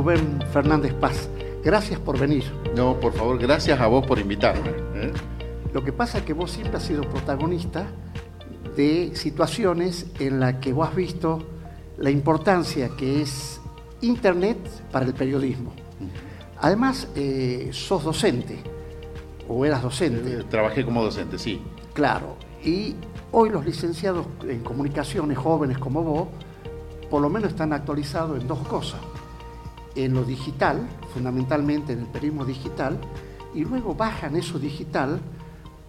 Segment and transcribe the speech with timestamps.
[0.00, 1.28] Rubén Fernández Paz,
[1.62, 2.42] gracias por venir.
[2.74, 4.70] No, por favor, gracias a vos por invitarme.
[4.94, 5.12] ¿eh?
[5.74, 7.84] Lo que pasa es que vos siempre has sido protagonista
[8.74, 11.46] de situaciones en las que vos has visto
[11.98, 13.60] la importancia que es
[14.00, 14.56] Internet
[14.90, 15.74] para el periodismo.
[16.62, 18.56] Además, eh, sos docente,
[19.50, 20.32] o eras docente.
[20.32, 21.60] Eh, trabajé como docente, sí.
[21.92, 22.94] Claro, y
[23.32, 26.28] hoy los licenciados en comunicaciones jóvenes como vos,
[27.10, 29.00] por lo menos están actualizados en dos cosas.
[29.94, 33.00] En lo digital, fundamentalmente en el periodismo digital,
[33.54, 35.20] y luego bajan eso digital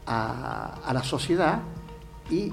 [0.06, 1.62] a, la sociedad
[2.30, 2.52] y,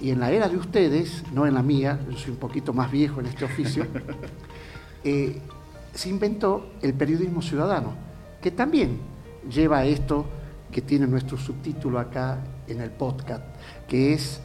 [0.00, 2.90] y, en la era de ustedes, no en la mía, yo soy un poquito más
[2.90, 3.86] viejo en este oficio,
[5.04, 5.40] eh,
[5.94, 7.94] se inventó el periodismo ciudadano,
[8.40, 8.98] que también
[9.50, 10.26] lleva esto
[10.70, 13.42] que tiene nuestro subtítulo acá en el podcast,
[13.88, 14.40] que es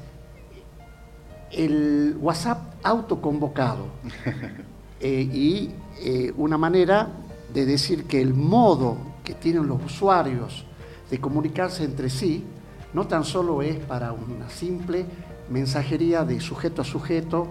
[1.51, 3.87] el WhatsApp autoconvocado.
[5.07, 7.09] Eh, y eh, una manera
[7.53, 10.65] de decir que el modo que tienen los usuarios
[11.11, 12.43] de comunicarse entre sí
[12.91, 15.05] no tan solo es para una simple
[15.51, 17.45] mensajería de sujeto a sujeto,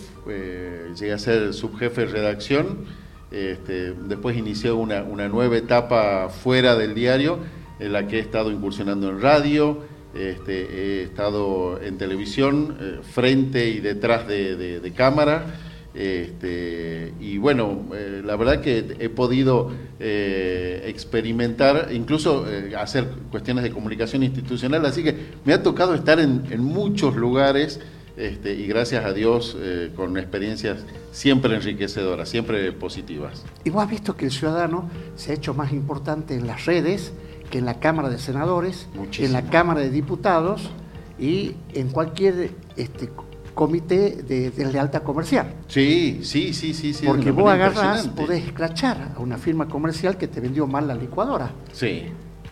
[0.97, 2.85] llegué a ser subjefe de redacción,
[3.31, 7.39] este, después inicié una, nueva etapa fuera del diario,
[7.79, 9.79] en la que he estado incursionando en radio,
[10.13, 15.45] este, he estado en televisión, eh, frente y detrás de, cámara.
[15.93, 22.45] Este, y bueno, eh, la verdad que he podido experimentar, incluso
[22.77, 25.15] hacer cuestiones de comunicación institucional, así que
[25.45, 27.79] me ha tocado estar en, en muchos lugares
[28.21, 33.43] este, y gracias a Dios eh, con experiencias siempre enriquecedoras, siempre positivas.
[33.63, 37.13] Y vos has visto que el ciudadano se ha hecho más importante en las redes
[37.49, 38.87] que en la Cámara de Senadores,
[39.17, 40.69] en la Cámara de Diputados
[41.17, 43.09] y en cualquier este,
[43.55, 45.55] comité de, lealtad comercial.
[45.67, 46.93] Sí, sí, sí, sí.
[46.93, 50.93] sí Porque vos agarrás, podés escrachar a una firma comercial que te vendió mal la
[50.93, 51.51] licuadora.
[51.73, 52.03] Sí.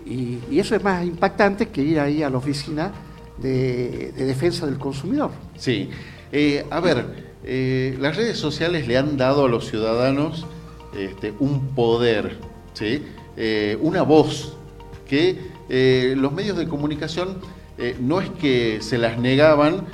[0.03, 2.91] Y, y eso es más impactante que ir ahí a la oficina
[3.42, 5.32] de, defensa del consumidor.
[5.58, 5.90] Sí,
[6.32, 10.46] eh, a ver, eh, las redes sociales le han dado a los ciudadanos
[10.98, 12.38] este, un poder,
[12.74, 13.04] ¿sí?
[13.38, 14.56] Eh, una voz
[15.08, 15.60] que
[16.16, 17.38] los medios de comunicación
[18.00, 19.86] no es que se las negaban,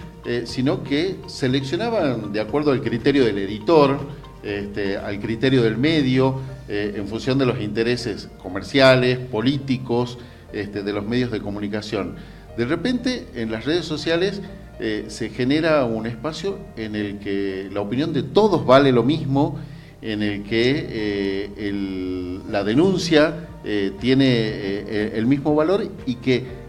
[0.46, 4.00] sino que seleccionaban de acuerdo al criterio del editor,
[4.42, 6.40] este, al criterio del medio,
[6.70, 10.18] en función de los intereses comerciales, políticos,
[10.54, 12.16] este, de los medios de comunicación.
[12.58, 14.42] De repente, en las redes sociales
[14.80, 19.58] eh, se genera un espacio en el que la opinión de todos vale lo mismo,
[20.02, 26.66] en el que eh, la denuncia eh, tiene el mismo valor y que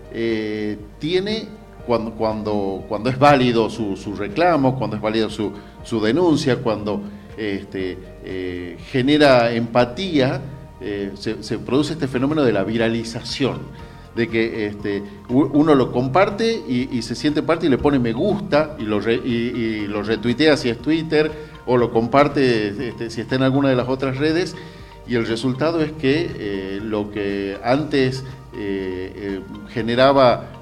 [0.98, 1.46] tiene,
[1.86, 7.02] cuando, cuando, cuando es válido su, reclamo, cuando es válido su, denuncia, cuando
[7.36, 7.98] este,
[8.90, 10.40] genera empatía,
[11.14, 13.58] se produce este fenómeno de la viralización
[14.16, 18.74] de que este, uno lo comparte y, se siente parte y le pone me gusta
[18.78, 21.30] y lo, y, lo retuitea si es Twitter
[21.66, 24.56] o lo comparte este, si está en alguna de las otras redes.
[25.06, 28.24] Y el resultado es que eh, lo que antes
[28.56, 30.52] eh, eh, generaba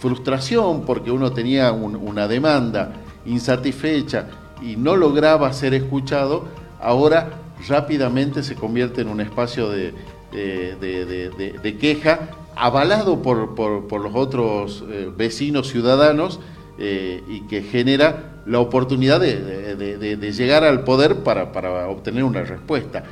[0.00, 2.92] frustración porque uno tenía una demanda
[3.24, 4.26] insatisfecha
[4.60, 6.48] y no lograba ser escuchado,
[6.80, 7.30] ahora
[7.68, 9.94] rápidamente se convierte en un espacio de,
[10.32, 16.40] de queja avalado por, por, los otros eh, vecinos ciudadanos
[16.78, 23.04] eh, y que genera la oportunidad de, llegar al poder para, para, obtener una respuesta.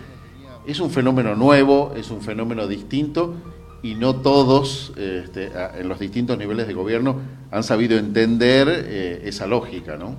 [0.66, 3.34] Es un fenómeno nuevo, es un fenómeno distinto
[3.82, 7.16] y no todos este, en los distintos niveles de gobierno
[7.50, 9.96] han sabido entender eh, esa lógica.
[9.96, 10.16] ¿no?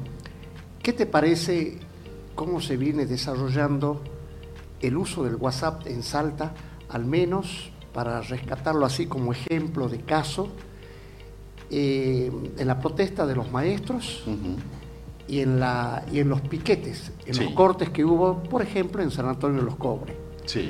[0.82, 1.80] ¿Qué te parece
[2.36, 4.02] cómo se viene desarrollando
[4.82, 6.54] el uso del WhatsApp en Salta,
[6.90, 10.50] al menos para rescatarlo así como ejemplo de caso,
[11.70, 14.24] eh, en la protesta de los maestros
[15.28, 19.12] y, en la, y en los piquetes, en los cortes que hubo, por ejemplo, en
[19.12, 20.16] San Antonio de los Cobres.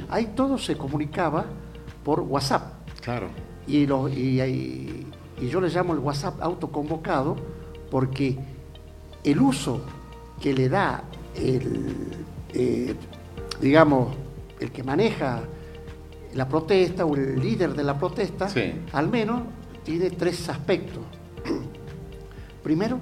[0.10, 1.46] Ahí todo se comunicaba
[2.04, 2.74] por WhatsApp.
[3.02, 3.28] Claro.
[3.68, 5.08] Y, lo, y, y,
[5.42, 7.36] y yo le llamo el WhatsApp autoconvocado
[7.90, 8.38] porque
[9.24, 9.82] el uso
[10.42, 11.04] que le da
[11.36, 11.96] el,
[12.54, 12.96] eh,
[13.62, 14.14] digamos,
[14.60, 15.44] el que maneja
[16.36, 18.74] la protesta o el líder de la protesta, Sí.
[18.92, 19.42] al menos
[19.84, 21.04] tiene tres aspectos.
[22.64, 23.00] Primero,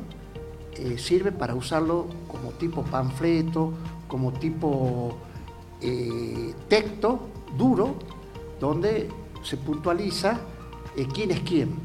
[0.73, 3.73] eh, sirve para usarlo como tipo panfleto,
[4.07, 5.17] como tipo
[5.81, 7.95] eh, texto duro,
[8.59, 9.09] donde
[9.43, 10.39] se puntualiza
[10.97, 11.75] eh, quién es quién.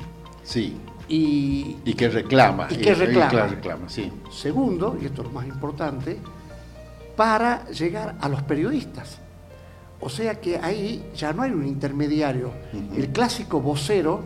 [0.42, 0.76] Sí.
[1.08, 2.66] Y Y que reclama.
[2.70, 3.30] Y que reclama.
[3.30, 4.10] claro, reclama, sí.
[4.30, 6.18] segundo, y esto es lo más importante,
[7.16, 9.18] para llegar a los periodistas.
[10.00, 12.50] O sea que ahí ya no hay un intermediario.
[12.96, 14.20] El clásico vocero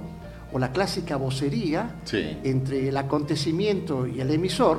[0.53, 2.39] o la clásica vocería Sí.
[2.43, 4.79] entre el acontecimiento y el emisor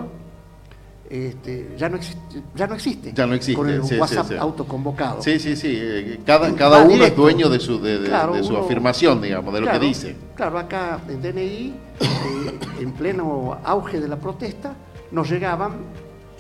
[1.10, 3.12] este, ya, no existe, ya no existe.
[3.14, 4.36] Ya no existe, Con el sí, WhatsApp sí.
[4.36, 5.22] autoconvocado.
[5.22, 5.74] Sí, sí, sí.
[5.78, 8.60] eh, Cada, cada Va uno es dueño de su, de, de- Claro, de su uno-
[8.64, 10.16] afirmación, digamos, de lo que dice.
[10.36, 14.74] Claro, acá en DNI, eh, en pleno auge de la protesta,
[15.12, 15.72] nos llegaban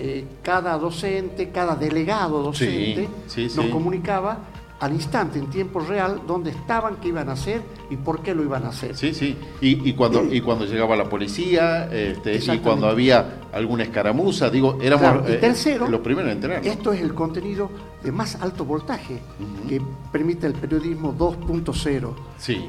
[0.03, 3.71] eh, cada docente, cada delegado docente, Sí, sí, nos sí.
[3.71, 4.39] comunicaba
[4.80, 7.62] al instante, en tiempo real, dónde estaban, qué iban a hacer
[7.92, 8.98] y por qué lo iban a hacer.
[8.98, 9.38] Sí, sí.
[9.62, 14.80] Y, y cuando, y cuando llegaba la policía, este, y cuando había alguna escaramuza, digo,
[14.81, 16.65] éramos Claro, y eh, tercero, los primeros en enterarnos.
[16.65, 17.69] Esto es el contenido
[18.01, 19.21] de más alto voltaje
[19.69, 19.80] que
[20.12, 22.13] permite el periodismo 2.0.
[22.39, 22.65] Sí,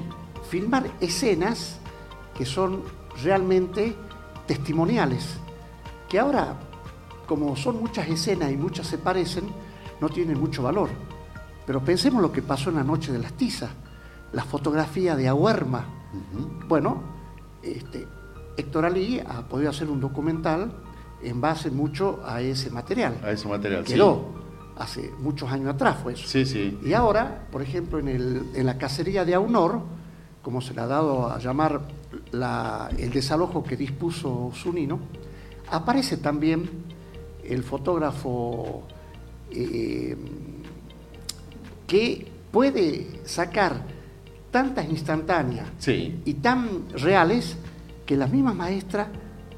[0.50, 1.78] filmar escenas
[2.36, 2.82] que son
[3.22, 3.94] realmente
[4.46, 5.38] testimoniales,
[6.10, 6.56] que ahora,
[7.26, 9.44] como son muchas escenas y muchas se parecen,
[10.00, 10.88] no tienen mucho valor.
[11.66, 13.70] Pero pensemos lo que pasó en la noche de las tizas,
[14.32, 15.84] la fotografía de Ahuerma.
[16.12, 16.66] Ujú.
[16.68, 17.02] Bueno,
[17.62, 18.06] este,
[18.56, 20.72] Héctor Ali ha podido hacer un documental
[21.22, 23.16] en base mucho a ese material.
[23.22, 23.86] a ese material.
[23.86, 23.94] sí.
[23.94, 24.24] Quedó,
[24.76, 26.26] hace muchos años atrás fue eso.
[26.26, 26.78] Sí, sí.
[26.84, 29.80] Y ahora, por ejemplo, en, el- en la cacería de Aunor,
[30.42, 31.82] como se le ha dado a llamar
[32.32, 34.98] la- el desalojo que dispuso Zunino,
[35.70, 36.68] aparece también
[37.44, 38.82] el fotógrafo
[39.50, 40.16] eh,
[41.86, 43.82] que puede sacar
[44.50, 46.20] tantas instantáneas Sí.
[46.24, 47.56] y tan reales
[48.06, 49.08] que las mismas maestras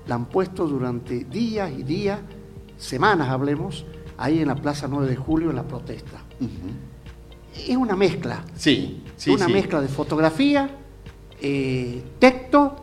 [0.06, 2.20] la han puesto durante días y días,
[2.76, 3.84] semanas hablemos,
[4.18, 6.22] ahí en la Plaza 9 de Julio en la protesta.
[7.56, 9.52] Es una mezcla, Sí, sí, una sí.
[9.52, 10.70] mezcla de fotografía,
[11.40, 12.76] eh, texto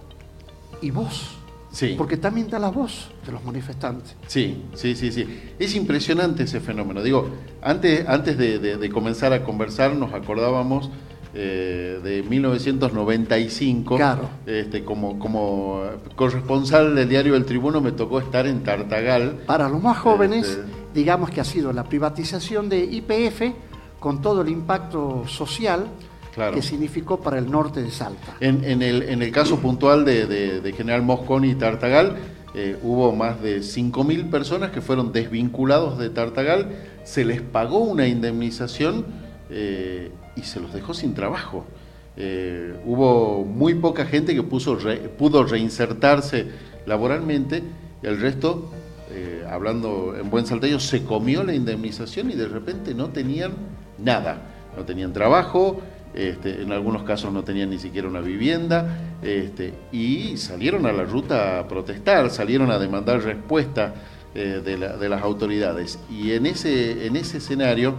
[0.82, 1.38] y voz,
[1.72, 1.96] Sí.
[1.98, 4.16] porque también da la voz de los manifestantes.
[4.28, 5.26] Sí, sí, sí, sí.
[5.58, 7.02] Es impresionante ese fenómeno.
[7.02, 7.30] Digo,
[7.62, 10.90] antes, antes de, de- de comenzar a conversar nos acordábamos
[11.34, 13.96] eh, de 1995.
[13.96, 14.30] Claro.
[14.46, 15.82] Este, como, como
[16.16, 19.40] corresponsal del diario El Tribuno me tocó estar en Tartagal.
[19.46, 20.64] Para los más jóvenes, Este-
[20.94, 23.54] digamos que ha sido la privatización de IPF
[24.00, 25.88] con todo el impacto social
[26.34, 26.56] Claro.
[26.56, 28.38] que significó para el norte de Salta.
[28.40, 32.16] En, en el, en el caso puntual de, de- de General Mosconi y Tartagal,
[32.56, 36.70] eh, hubo más de 5.000 personas que fueron desvinculados de Tartagal,
[37.04, 39.06] se les pagó una indemnización
[39.50, 41.66] eh, y se los dejó sin trabajo.
[42.18, 46.48] Eh, hubo muy poca gente que puso re- pudo reinsertarse
[46.86, 47.64] laboralmente
[48.04, 48.70] y el resto,
[49.12, 53.52] eh, hablando en buen salteño, se comió la indemnización y de repente no tenían
[53.98, 54.42] nada.
[54.78, 55.82] No tenían trabajo,
[56.14, 61.04] este, en algunos casos no tenían ni siquiera una vivienda este, y salieron a la
[61.04, 63.94] ruta a protestar, salieron a demandar respuesta
[64.36, 66.00] eh, de, la- de las autoridades.
[66.10, 67.96] Y en ese, en ese escenario...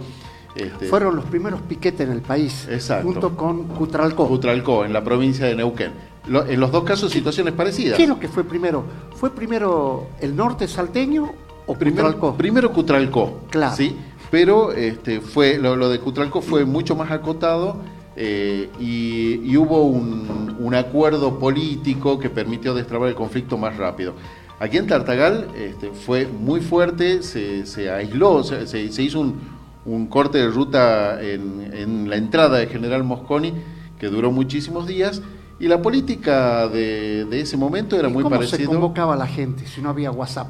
[0.55, 3.05] este, Fueron los primeros piquetes en el país, Exacto.
[3.07, 4.27] junto con Cutralcó.
[4.27, 5.91] Cutralcó, en la provincia de Neuquén.
[6.27, 7.97] Lo- en los dos casos situaciones parecidas.
[7.97, 8.83] ¿Qué es lo que fue primero?
[9.15, 11.33] ¿Fue primero el norte salteño
[11.65, 12.35] o Primero, Cutralcó?
[12.37, 13.75] primero Cutralcó, Claro.
[13.75, 13.95] ¿sí?
[14.31, 17.77] pero este, fue, lo, lo de Cutralcó fue mucho más acotado
[18.15, 24.13] eh, y, y hubo un, un acuerdo político que permitió destrabar el conflicto más rápido.
[24.59, 29.39] Aquí en Tartagal este, fue muy fuerte, se, se aisló, se, hizo un,
[29.85, 33.53] un corte de ruta en, en la entrada de General Mosconi
[33.99, 35.21] que duró muchísimos días
[35.59, 38.57] y la política de, de ese momento era ¿Y muy ¿Cómo parecido.
[38.59, 40.47] se convocaba a la gente si no había WhatsApp?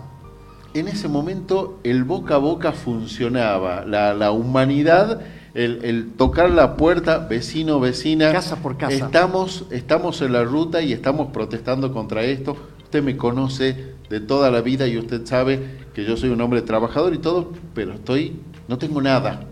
[0.74, 5.22] En ese momento el boca a boca funcionaba, la, la humanidad,
[5.54, 8.32] el, el tocar la puerta, vecino, vecina.
[8.32, 8.94] Casa por casa.
[8.94, 12.56] Estamos, estamos en la ruta y estamos protestando contra esto.
[12.84, 15.60] Usted me conoce de toda la vida y usted sabe
[15.94, 19.48] que yo soy un hombre trabajador y todo, pero estoy, no tengo nada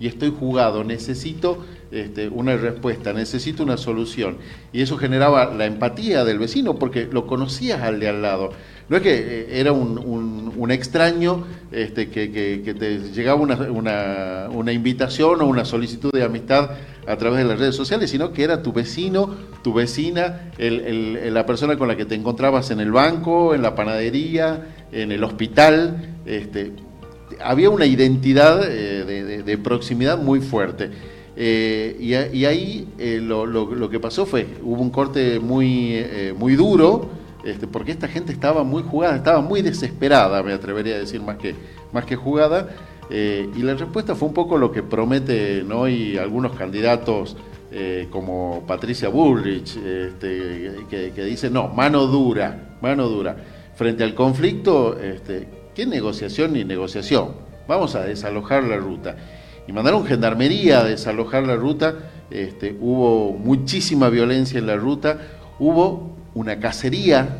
[0.00, 1.58] y estoy jugado, necesito
[1.90, 4.38] este, una respuesta, necesito una solución.
[4.72, 8.50] Y eso generaba la empatía del vecino porque lo conocías al de al lado.
[8.88, 12.28] No es que eh, era un, extraño este, que,
[12.78, 16.70] te llegaba una invitación o una solicitud de amistad
[17.06, 21.76] a través de las redes sociales, sino que era tu vecino, tu vecina, la persona
[21.76, 26.14] con la que te encontrabas en el banco, en la panadería, en el hospital.
[26.26, 26.72] Este,
[27.42, 30.90] había una identidad eh, de, proximidad muy fuerte.
[31.36, 31.96] Eh,
[32.32, 36.04] y, ahí eh, lo, que pasó fue, hubo un corte muy,
[36.36, 37.08] muy duro,
[37.44, 41.36] este, porque esta gente estaba muy jugada, estaba muy desesperada, me atrevería a decir más
[41.36, 41.54] que,
[41.92, 42.68] más que jugada,
[43.10, 45.88] y la respuesta fue un poco lo que promete ¿no?
[45.88, 47.36] y algunos candidatos
[48.10, 53.36] como Patricia Bullrich, este, que, que, dice, no, mano dura, mano dura.
[53.74, 57.28] Frente al conflicto, este, ¿Qué negociación ni negociación?
[57.68, 59.16] Vamos a desalojar la ruta.
[59.70, 61.94] Y mandaron gendarmería a desalojar la ruta.
[62.28, 65.20] Este, hubo muchísima violencia en la ruta.
[65.60, 67.36] Hubo una cacería,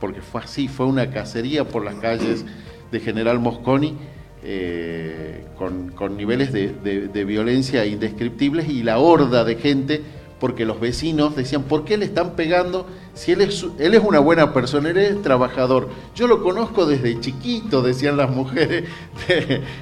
[0.00, 2.46] porque fue así, fue una cacería por las calles
[2.90, 3.98] de General Mosconi.
[4.42, 10.00] Eh, con, niveles de, violencia indescriptibles y la horda de gente,
[10.40, 14.18] porque los vecinos decían, ¿por qué le están pegando si él es, él es una
[14.18, 15.88] buena persona, él es trabajador.
[16.14, 18.84] Yo lo conozco desde chiquito, decían las mujeres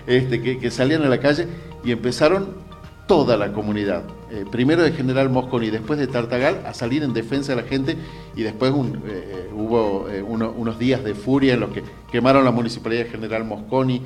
[0.07, 1.47] este, que, salían a la calle
[1.85, 2.73] y empezaron
[3.07, 7.13] toda la comunidad, eh, primero de General Mosconi y después de Tartagal, a salir en
[7.13, 7.97] defensa de la gente
[8.37, 13.05] y después eh, eh, hubo unos días de furia en los que quemaron la municipalidad
[13.05, 14.03] de General Mosconi,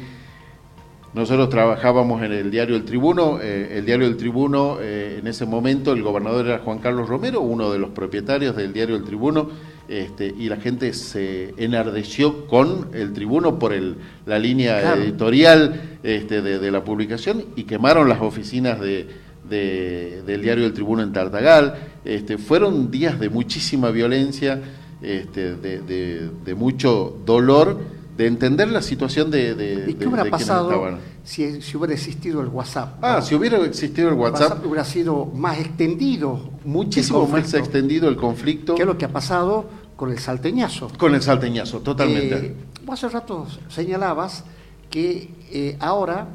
[1.14, 6.02] nosotros trabajábamos en el diario El Tribuno, el diario El Tribuno, en ese momento el
[6.02, 9.48] gobernador era Juan Carlos Romero, uno de los propietarios del diario El Tribuno,
[9.88, 16.42] este, y la gente se enardeció con el Tribuno por el, la línea editorial este,
[16.42, 19.06] de, la publicación y quemaron las oficinas de,
[19.48, 21.76] del diario El Tribuno en Tartagal.
[22.04, 24.60] Este, fueron días de muchísima violencia,
[25.02, 31.60] este, de mucho dolor de entender la situación de, de ¿Y qué hubiera pasado si,
[31.60, 32.98] si, hubiera existido el WhatsApp?
[33.02, 36.50] Ah, si hubiera existido el WhatsApp, hubiera sido más extendido.
[36.64, 38.74] Muchísimo más extendido el conflicto.
[38.74, 40.88] ¿Qué es lo que ha pasado con el salteñazo?
[40.96, 42.36] Con el salteñazo, totalmente.
[42.36, 42.56] Eh,
[42.88, 44.44] hace rato señalabas
[44.88, 46.28] que eh, ahora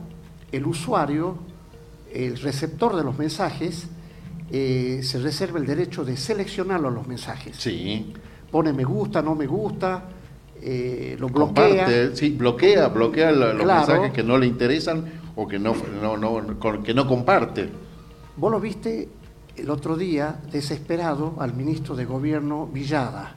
[0.52, 1.38] el usuario,
[2.14, 3.88] el receptor de los mensajes,
[4.52, 7.56] eh, se reserva el derecho de seleccionar los mensajes.
[7.58, 8.14] Sí.
[8.52, 10.04] Pone me gusta, no me gusta
[10.62, 12.16] eh, lo bloquea.
[12.16, 15.74] sí, bloquea, bloquea los mensajes que no le interesan o que no,
[16.84, 17.70] que no comparte.
[18.38, 19.10] Vos lo viste
[19.56, 23.36] el otro día desesperado al ministro de Gobierno Villada,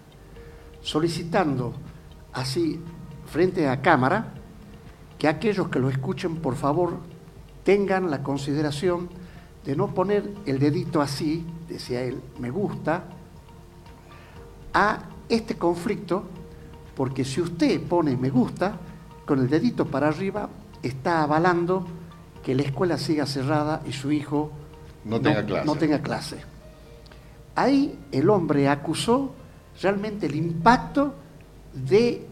[0.83, 1.73] solicitando
[2.33, 2.81] así
[3.27, 4.35] frente a cámara
[5.19, 6.99] que aquellos que lo escuchen por favor
[7.65, 9.09] tengan la consideración
[9.65, 13.05] de no poner el dedito así, decía él, me gusta,
[14.75, 16.25] a este conflicto
[16.97, 18.79] porque si usted pone me gusta,
[19.25, 20.49] con el dedito para arriba,
[20.83, 21.87] está avalando
[22.43, 24.53] que la escuela siga cerrada y su hijo
[25.05, 25.67] no tenga, clase.
[25.67, 26.39] no tenga clase.
[27.55, 29.35] Ahí el hombre acusó
[29.81, 31.15] realmente el impacto
[31.73, 32.27] de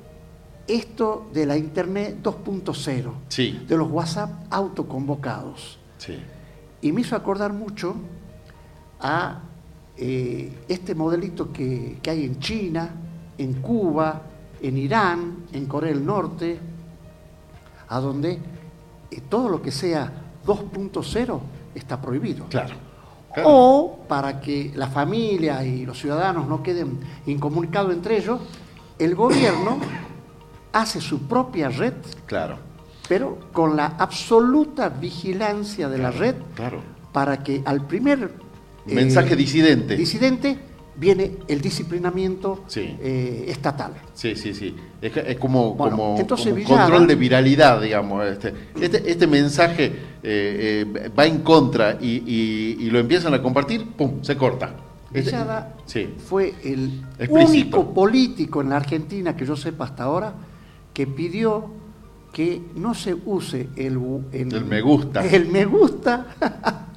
[0.66, 3.64] esto de la Internet 2.0, sí.
[3.66, 5.78] de los WhatsApp autoconvocados.
[5.98, 6.18] Sí.
[6.82, 7.94] Y me hizo acordar mucho
[9.00, 9.40] a
[9.96, 12.90] eh, este modelito que, que hay en China,
[13.38, 14.22] en Cuba,
[14.62, 16.58] en Irán, en Corea del Norte,
[17.88, 18.38] a donde
[19.10, 20.10] eh, todo lo que sea
[20.46, 21.40] 2.0
[21.74, 22.46] está prohibido.
[22.46, 22.74] Claro,
[23.44, 28.40] O para que la familia y los ciudadanos no queden incomunicados entre ellos,
[28.98, 29.78] el gobierno
[30.72, 31.94] hace su propia red.
[32.26, 32.58] Claro.
[33.08, 36.80] Pero con la absoluta vigilancia de la red claro.
[37.12, 38.32] para que al primer
[38.86, 39.96] mensaje eh, disidente.
[39.96, 43.92] disidente viene el disciplinamiento eh, estatal.
[44.14, 44.74] Sí, sí, sí.
[45.00, 46.16] Es, como, como,
[46.66, 48.26] control de viralidad, digamos.
[48.26, 49.86] Este, este, este mensaje
[50.22, 54.74] eh, eh, va en contra y, lo empiezan a compartir, ¡pum!, se corta.
[55.12, 55.76] Este, Villada
[56.26, 60.34] fue el único político en la Argentina que yo sepa hasta ahora
[60.94, 61.70] que pidió
[62.32, 63.98] que no se use el,
[64.32, 65.26] el, me gusta.
[65.26, 66.34] El me gusta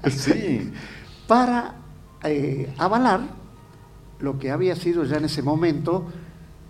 [0.09, 0.71] sí.
[1.27, 1.75] para
[2.77, 3.21] avalar
[4.19, 6.05] lo que había sido ya en ese momento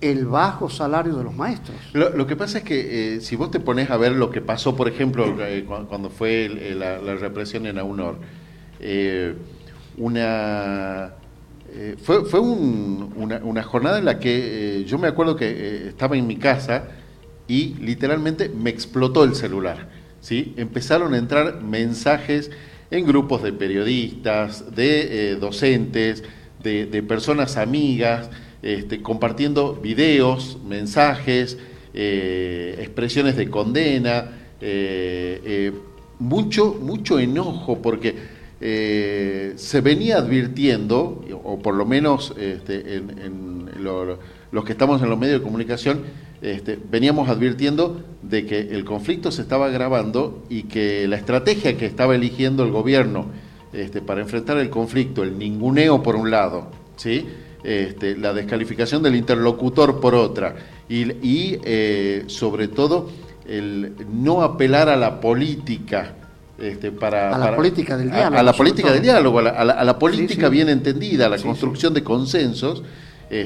[0.01, 1.77] el bajo salario de los maestros.
[1.93, 4.75] Lo, que pasa es que eh, si vos te pones a ver lo que pasó,
[4.75, 8.17] por ejemplo, eh, cuando fue la, represión en AUNOR,
[8.79, 9.35] eh,
[9.97, 11.13] una,
[12.03, 16.89] fue, fue una, jornada en la que yo me acuerdo que estaba en mi casa
[17.47, 19.89] y literalmente me explotó el celular.
[20.19, 20.53] ¿sí?
[20.57, 22.51] Empezaron a entrar mensajes
[22.91, 26.23] en grupos de periodistas, de docentes,
[26.63, 28.29] de, personas amigas,
[28.61, 31.57] este, compartiendo videos, mensajes,
[31.93, 35.71] eh, expresiones de condena, eh, eh,
[36.19, 43.69] mucho, mucho enojo, porque se venía advirtiendo, o por lo menos este, en,
[44.51, 46.01] los que estamos en los medios de comunicación,
[46.41, 51.85] este, veníamos advirtiendo de que el conflicto se estaba agravando y que la estrategia que
[51.85, 53.27] estaba eligiendo el gobierno
[53.75, 57.25] este, para enfrentar el conflicto, el ninguneo por un lado, ¿sí?
[57.63, 60.55] Este, la descalificación del interlocutor por otra,
[60.87, 63.09] y, eh, sobre todo
[63.47, 66.13] el no apelar a la política.
[66.57, 68.37] Este, para, a la política del diálogo.
[68.37, 72.81] A, la política del diálogo, a la, política bien entendida, a la construcción de consensos.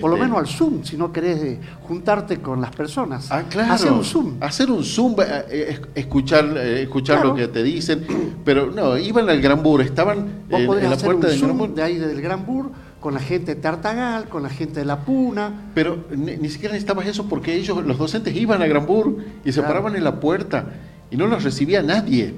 [0.01, 3.31] Por lo este, menos al Zoom, si no querés eh, juntarte con las personas.
[3.31, 3.73] Ah, claro.
[3.73, 4.33] Hacer un Zoom.
[4.41, 8.05] Hacer un Zoom, eh, escuchar, escuchar lo que te dicen.
[8.45, 11.73] Pero no, iban al Gran Bur, estaban en, la puerta del Gran Bur.
[11.73, 14.99] De ahí del Gran Bur con la gente de Tartagal, con la gente de La
[14.99, 15.71] Puna.
[15.73, 19.95] Pero ni, siquiera necesitabas eso porque ellos, los docentes, iban a Granbur y se paraban
[19.95, 20.65] en la puerta
[21.09, 22.33] y no los recibía nadie.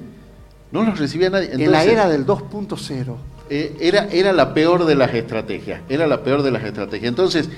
[0.71, 1.51] No los recibía nadie.
[1.51, 3.15] en la era del 2.0.
[3.53, 7.09] Eh, era, era la peor de las estrategias, era la peor de las estrategias.
[7.09, 7.49] Entonces,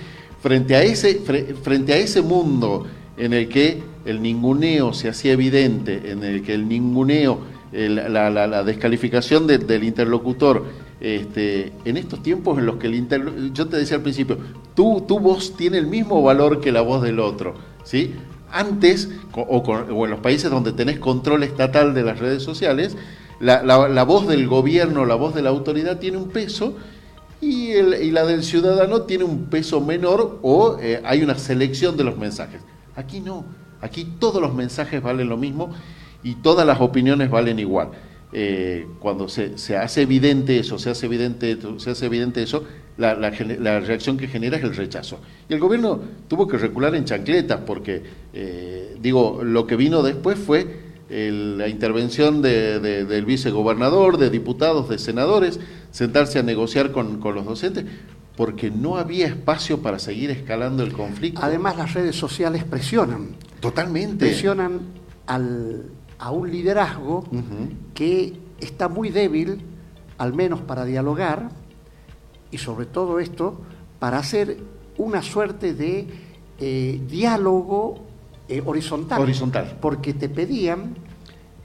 [0.42, 1.20] frente a ese,
[1.62, 6.56] frente a ese mundo en el que el ninguneo se hacía evidente, en el que
[6.56, 10.66] el ninguneo, la, descalificación del interlocutor
[11.00, 14.40] este, en estos tiempos en los que el yo te decía al principio,
[14.74, 18.16] tu, voz tiene el mismo valor que la voz del otro, ¿sí?
[18.52, 22.98] Antes, o, en los países donde tenés control estatal de las redes sociales,
[23.40, 26.76] la, voz del gobierno, la voz de la autoridad tiene un peso
[27.42, 32.04] y, el, la del ciudadano tiene un peso menor o eh, hay una selección de
[32.04, 32.62] los mensajes.
[32.96, 33.46] Aquí no,
[33.82, 35.74] aquí todos los mensajes valen lo mismo
[36.24, 37.90] y todas las opiniones valen igual.
[38.36, 42.64] Eh, cuando se, se, hace evidente eso, se hace evidente, se hace evidente eso,
[42.98, 45.20] la, la, reacción que genera es el rechazo.
[45.50, 48.02] Y el gobierno tuvo que recular en chancletas porque,
[48.34, 54.98] eh, digo, lo que vino después fue la intervención de, del vicegobernador, de diputados, de
[54.98, 55.60] senadores,
[55.92, 57.86] sentarse a negociar con, con los docentes,
[58.36, 61.40] porque no había espacio para seguir escalando el conflicto.
[61.44, 63.36] Además, las redes sociales presionan.
[63.60, 64.26] Totalmente.
[64.26, 64.80] Presionan
[65.28, 65.86] al
[66.24, 67.26] a un liderazgo
[67.94, 69.60] que está muy débil,
[70.18, 71.50] al menos para dialogar,
[72.50, 73.60] y sobre todo esto,
[74.00, 74.58] para hacer
[74.98, 76.08] una suerte de
[76.60, 78.06] eh, diálogo
[78.48, 79.22] eh, horizontal.
[79.22, 79.78] Horizontal.
[79.82, 80.96] Porque te pedían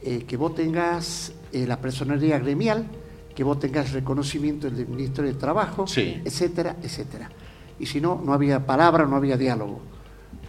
[0.02, 2.86] eh, que vos tengas la personería gremial,
[3.34, 7.30] que vos tengas reconocimiento del Ministerio de Trabajo, etcétera, etcétera.
[7.78, 9.80] Y si no, no había palabra, no había diálogo.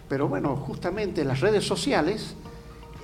[0.08, 2.34] Pero bueno, justamente las redes sociales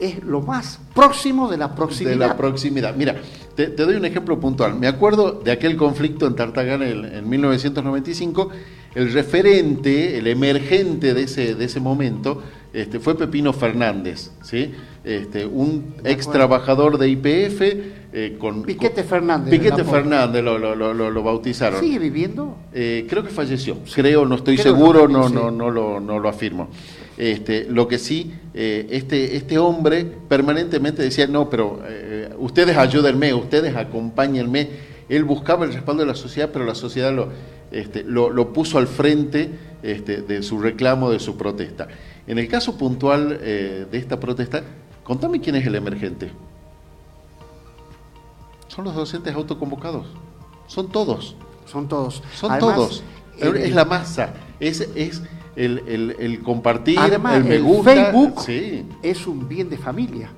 [0.01, 2.11] es lo más próximo de la proximidad.
[2.11, 2.95] De la proximidad.
[2.97, 3.17] Mira,
[3.55, 4.75] te, doy un ejemplo puntual.
[4.75, 8.51] Me acuerdo de aquel conflicto en Tartagal en, 1995.
[8.95, 12.43] El referente, el emergente de ese, de ese momento,
[12.77, 14.71] este, fue Pepino Fernández, ¿sí?
[15.03, 17.63] Este, un ex trabajador de IPF.
[18.13, 19.51] Eh, con, Piquete Fernández.
[19.51, 21.81] Piquete Fernández lo, lo, bautizaron.
[21.81, 22.59] ¿Sigue viviendo?
[22.75, 23.79] Eh, creo que falleció.
[23.95, 26.69] Creo, no estoy seguro, no, no, no, lo, no lo afirmo.
[27.17, 31.81] Este, lo que sí, eh, este, este hombre permanentemente decía, no, pero
[32.39, 34.69] ustedes ayúdenme, ustedes acompáñenme.
[35.09, 37.31] Él buscaba el respaldo de la sociedad, pero la sociedad lo,
[37.71, 39.51] este, lo, puso al frente
[39.83, 41.89] este, de su reclamo, de su protesta.
[42.27, 44.63] En el caso puntual eh, de esta protesta,
[45.05, 46.31] contame quién es el emergente.
[48.69, 50.07] Son los docentes autoconvocados.
[50.67, 51.37] Son todos.
[51.67, 52.23] Son todos.
[52.35, 53.03] Son todos.
[53.39, 54.35] es la masa.
[54.59, 55.23] Es, es
[55.57, 57.95] el, compartir, el me gusta.
[57.95, 58.35] Facebook
[59.03, 60.31] es un bien de familia.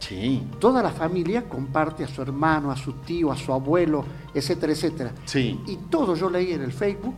[0.00, 0.42] Sí.
[0.60, 5.12] Toda la familia comparte a su hermano, a su tío, a su abuelo, etcétera, etcétera.
[5.24, 5.60] Sí.
[5.66, 7.14] Y todos, yo leí en el Facebook,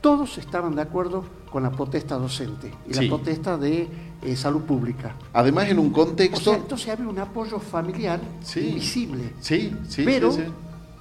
[0.00, 3.88] todos estaban de acuerdo con la protesta docente y la protesta de
[4.22, 5.16] eh, salud pública.
[5.32, 6.54] Además, en un contexto.
[6.54, 8.20] entonces había un apoyo familiar
[8.56, 9.32] invisible.
[9.40, 10.32] Sí, sí, pero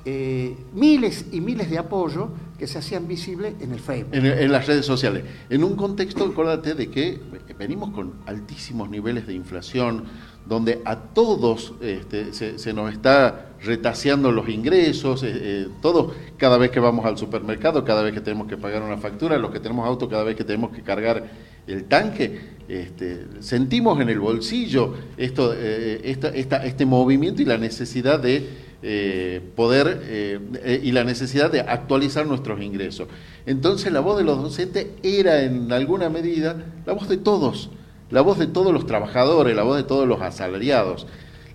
[0.05, 4.15] eh, miles y miles de apoyo que se hacían visibles en el Facebook.
[4.15, 5.23] En, las redes sociales.
[5.49, 7.19] En un contexto, acuérdate de que
[7.57, 10.05] venimos con altísimos niveles de inflación,
[10.47, 16.71] donde a todos este, se, nos está retaseando los ingresos, eh, eh, todos, cada vez
[16.71, 19.85] que vamos al supermercado, cada vez que tenemos que pagar una factura, los que tenemos
[19.85, 21.23] auto, cada vez que tenemos que cargar
[21.67, 29.41] el tanque, este, sentimos en el bolsillo esto, este movimiento y la necesidad de eh,
[29.55, 33.07] poder eh, eh, y la necesidad de actualizar nuestros ingresos.
[33.47, 37.71] Entonces la voz de los docentes era en alguna medida la voz de todos,
[38.09, 41.07] la voz de todos los trabajadores, la voz de todos los asalariados,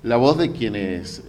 [0.03, 1.23] la voz de quienes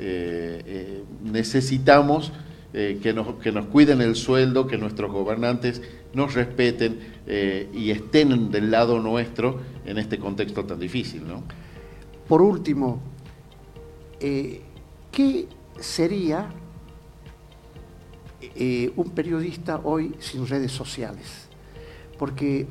[1.24, 2.32] necesitamos
[2.72, 5.82] que, nos, que nos cuiden el sueldo, que nuestros gobernantes
[6.14, 7.00] nos respeten
[7.74, 11.28] y estén del lado nuestro en este contexto tan difícil.
[11.28, 11.44] ¿no?
[12.28, 13.00] Por último,
[14.20, 15.48] ¿qué
[15.80, 16.50] sería
[18.42, 21.48] eh, un periodista hoy sin redes sociales?
[22.18, 22.68] Porque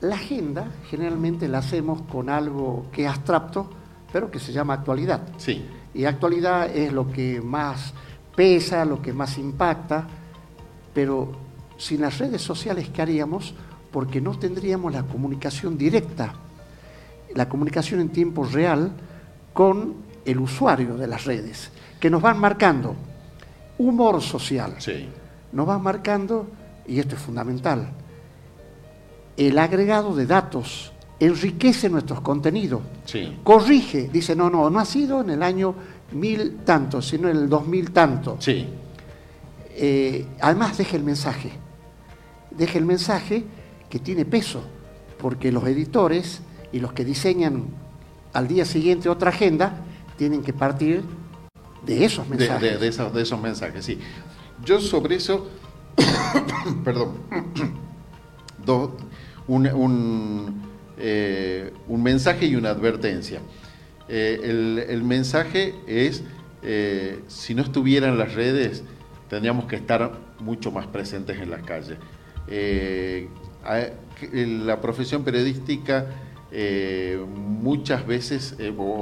[0.00, 3.68] la agenda generalmente la hacemos con algo que es abstracto,
[4.12, 5.22] pero que se llama actualidad.
[5.38, 5.64] Sí.
[5.94, 7.94] Y actualidad es lo que más
[8.34, 10.06] pesa, lo que más impacta,
[10.92, 11.32] pero
[11.78, 13.54] sin las redes sociales, ¿qué haríamos?
[13.90, 16.34] Porque no tendríamos la comunicación directa,
[17.34, 18.92] la comunicación en tiempo real
[19.52, 22.94] con el usuario de las redes, que nos van marcando
[23.78, 25.08] humor social, Sí.
[25.52, 26.46] nos van marcando,
[26.86, 27.90] y esto es fundamental,
[29.36, 33.38] el agregado de datos enriquece nuestros contenidos, Sí.
[33.42, 35.74] corrige, dice, no, no, no ha sido en el año
[36.12, 38.36] mil tanto, sino en el dos mil tanto.
[38.40, 38.66] Sí.
[39.78, 41.50] Eh, además deja el mensaje,
[42.50, 43.44] deja el mensaje
[43.90, 44.62] que tiene peso,
[45.18, 46.40] porque los editores
[46.72, 47.64] y los que diseñan
[48.32, 49.78] al día siguiente otra agenda
[50.18, 51.02] tienen que partir
[51.84, 52.62] de esos De, mensajes.
[52.72, 53.98] de- de esos, de esos mensajes, sí.
[54.64, 55.46] Yo sobre eso,
[56.84, 57.12] perdón,
[58.64, 58.96] do-
[59.48, 60.62] un, un,
[60.98, 63.40] eh, un mensaje y una advertencia.
[64.08, 66.22] Eh, el, el mensaje es,
[66.62, 68.84] eh, si no estuvieran las redes,
[69.28, 71.98] tendríamos que estar mucho más presentes en las calles.
[74.32, 76.06] La profesión periodística
[77.26, 78.56] muchas veces,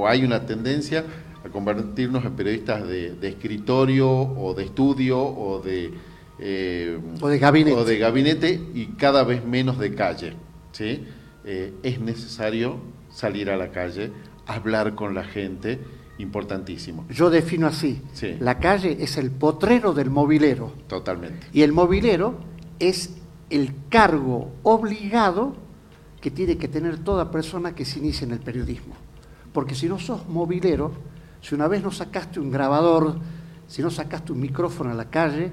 [0.07, 1.05] hay una tendencia
[1.45, 5.93] a convertirnos en periodistas de, de escritorio o de estudio o de,
[6.39, 7.77] eh, O de gabinete.
[7.77, 10.33] o de gabinete y cada vez menos de calle.
[10.71, 11.05] ¿sí?
[11.45, 12.77] Eh, es necesario
[13.09, 14.11] salir a la calle,
[14.45, 15.79] hablar con la gente,
[16.17, 18.35] importantísimo, Yo defino así, Sí.
[18.39, 21.47] la calle es el potrero del mobilero totalmente.
[21.51, 22.35] y el mobilero
[22.79, 23.15] es
[23.49, 25.55] el cargo obligado
[26.21, 28.95] que tiene que tener toda persona que se inicie en el periodismo.
[29.53, 30.91] Porque si no sos mobilero,
[31.41, 33.17] si una vez no sacaste un grabador,
[33.67, 35.51] si no sacaste un micrófono a la calle,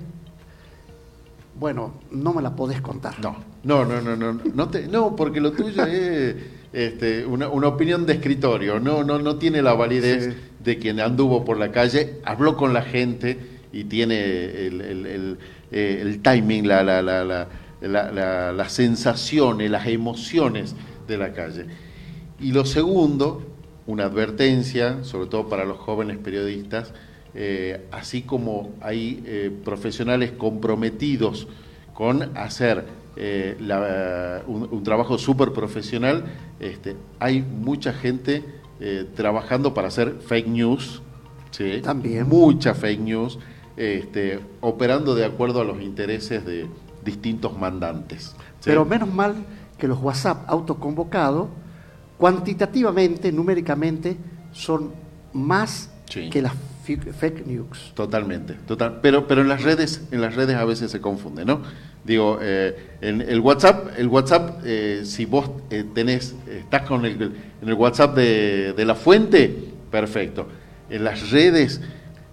[1.58, 3.14] bueno, no me la podés contar.
[3.20, 6.36] No, no, no, no, no, no, te- no porque lo tuyo es
[6.72, 10.40] este, una, una opinión de escritorio, no, no, no tiene la validez Sí.
[10.64, 13.38] de quien anduvo por la calle, habló con la gente
[13.72, 15.38] y tiene el, el- el,
[15.70, 17.48] eh, el timing, la, la, la, la,
[17.82, 20.74] la- la- las sensaciones, las emociones
[21.06, 21.66] de la calle.
[22.40, 23.42] Y lo segundo,
[23.86, 26.92] una advertencia, sobre todo para los jóvenes periodistas,
[27.34, 31.48] eh, así como hay eh, profesionales comprometidos
[31.94, 32.84] con hacer
[33.16, 36.24] eh, la- un, un trabajo súper profesional,
[36.60, 38.44] este, hay mucha gente
[39.14, 41.02] trabajando para hacer fake news,
[41.52, 41.80] ¿sí?
[41.84, 42.28] También.
[42.28, 43.38] mucha fake news,
[43.76, 46.66] este, operando de acuerdo a los intereses de
[47.04, 48.34] distintos mandantes.
[48.58, 48.64] ¿sí?
[48.64, 49.36] Pero menos mal
[49.78, 51.48] que los WhatsApp autoconvocados,
[52.18, 54.16] cuantitativamente, numéricamente,
[54.52, 54.90] son
[55.32, 56.28] más Sí.
[56.30, 57.92] que las fake news.
[57.94, 58.98] Totalmente, total.
[59.02, 61.62] Pero, pero en las redes, en las redes a veces se confunde, ¿no?
[62.04, 67.20] Digo, eh, en el WhatsApp, el WhatsApp, eh, si vos eh, tenés, estás con el,
[67.62, 69.54] en el WhatsApp de, de la fuente,
[69.90, 70.48] perfecto.
[70.90, 71.80] En las redes,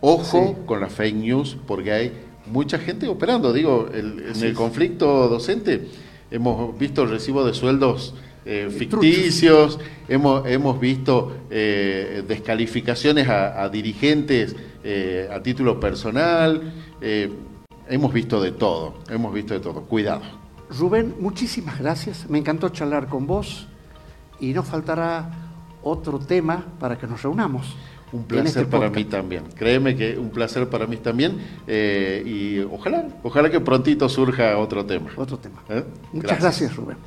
[0.02, 0.62] ojo Sí.
[0.66, 2.12] con las fake news, porque hay
[2.48, 3.54] mucha gente operando.
[3.54, 4.48] Digo, el- en Sí.
[4.48, 5.88] el conflicto docente
[6.32, 13.70] hemos visto el recibo de sueldos eh, ficticios, hemos, hemos visto eh, descalificaciones a, a
[13.70, 16.74] dirigentes eh, a título personal,
[17.90, 19.82] hemos visto de todo, hemos visto de todo.
[19.82, 20.22] Cuidado.
[20.78, 22.30] Rubén, muchísimas gracias.
[22.30, 23.68] Me encantó charlar con vos
[24.40, 25.30] y no faltará
[25.82, 27.76] otro tema para que nos reunamos.
[28.12, 28.96] Un placer este para podcast.
[28.96, 29.44] mí también.
[29.56, 31.38] Créeme que un placer para mí también.
[31.68, 35.12] eh, y ojalá, ojalá que prontito surja otro tema.
[35.16, 35.62] Otro tema.
[35.70, 35.84] ¿Eh?
[36.14, 36.98] Muchas gracias, Rubén.